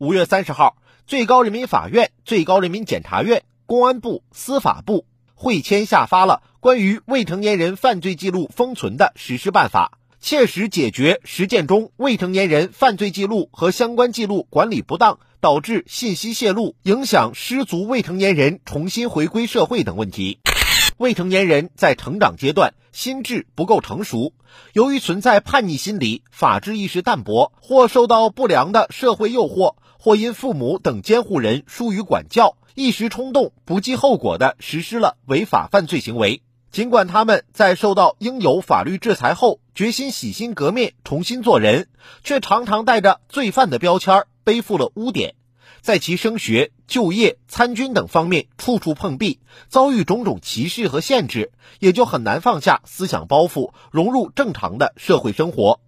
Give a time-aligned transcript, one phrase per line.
[0.00, 20.38] 五月三十号，最高人民法院、最高人民检察院、公安部、司法部会签下发了关于未成年人犯罪记录封存的实施办法，切实解决实践中未成年人犯罪记录和相关记录管理不当，导致信息泄露，影响失足未成年人重新回归社会等问题。
[20.96, 24.32] 未成年人在成长阶段心智不够成熟，
[24.72, 36.40] 由于存在叛逆心理、法治意识淡薄，或受到不良的社会诱惑，或因父母等监护人疏于管教，一时冲动、不计后果地实施了违法犯罪行为。
[36.72, 41.88] 尽管他们在受到应有法律制裁后，决心洗心革面、重新做人，
[42.24, 45.34] 却常常带着罪犯的标签，背负了污点。
[45.82, 49.38] 在其升学、就业、参军等方面处处碰壁，
[49.68, 55.80] 遭遇种种歧视和限制，也就很难放下思想包袱，融入正常的社会生活。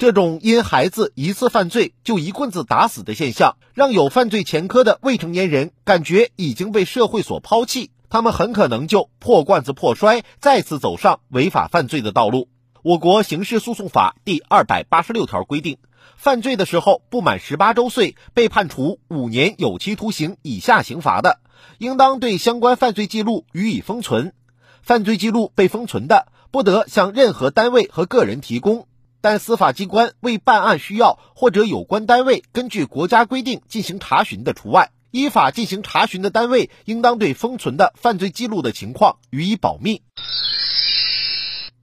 [0.00, 12.48] 这种因孩子一次犯罪就一棍子打死的现象，让有犯罪前科的未成年人感觉已经被社会所抛弃，他们很可能就破罐子破摔，再次走上违法犯罪的道路。
[12.80, 15.76] 我国刑事诉讼法第二百八十六条规定。
[16.16, 21.40] 犯罪的时候不满十八周岁，被判处五年有期徒刑以下刑罚的，
[21.76, 24.32] 应当对相关犯罪记录予以封存。
[24.80, 28.86] 犯罪记录被封存的，不得向任何单位和个人提供。
[29.20, 34.90] 但司法机关为办案需要，或者有关单位根据国家规定进行查询的除外。
[35.12, 40.02] 依法进行查询的单位，应当对封存的犯罪记录的情况予以保密。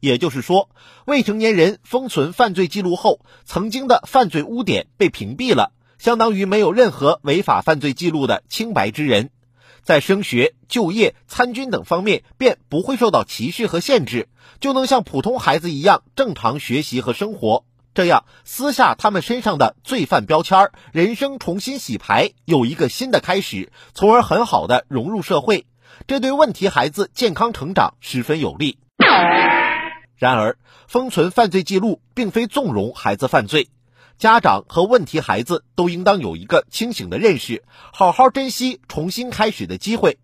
[0.00, 0.70] 也就是说，
[1.04, 9.28] 未成年人封存犯罪记录后，曾经的犯罪污点被屏蔽了，相当于没有任何违法犯罪记录的清白之人，
[9.82, 14.28] 在升学、就业、参军等方面便不会受到歧视和限制，
[14.60, 17.64] 就能像普通孩子一样正常学习和生活。
[17.92, 25.66] 这样撕下他们身上的罪犯标签，人生重新洗牌，有一个新的开始，从而很好的融入社会。
[26.06, 28.78] 这对问题孩子健康成长十分有利。
[30.16, 33.68] 然而，封存犯罪记录并非纵容孩子犯罪，
[34.18, 37.62] 家长和问题孩子都应当有一个清醒的认识，
[37.92, 40.18] 好好珍惜重新开始的机会。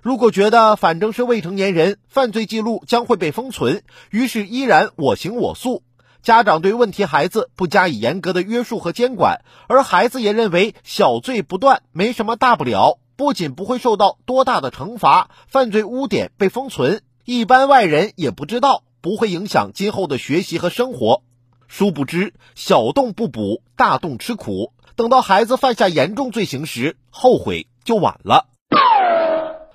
[0.00, 5.82] 如果觉得反正是未成年人，犯罪记录将会被封存，于是依然我行我素，
[6.22, 18.84] 家长对问题孩子不加以严格的约束和监管，而孩子也认为小罪不断，没什么大不了，不仅不会受到多大的惩罚，犯罪污点被封存，一般外人也不知道。
[19.00, 21.24] 不会影响今后的学习和生活，
[21.74, 24.74] 殊不知小洞不补，大洞吃苦。
[24.94, 28.50] 等到孩子犯下严重罪行时，后悔就晚了。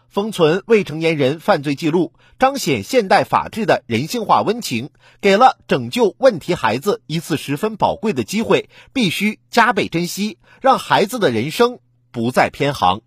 [0.07, 4.91] 封存未成年人犯罪记录，彰显现代法治的人性化温情，
[5.21, 11.79] 给了拯救问题孩子一次十分宝贵的机会，必须加倍珍惜，让孩子的人生
[12.11, 13.01] 不再偏航。